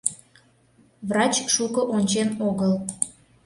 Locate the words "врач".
1.07-1.33